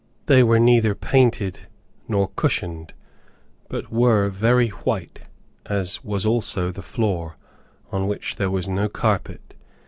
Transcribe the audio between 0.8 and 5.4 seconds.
painted, nor cushioned, but were very white,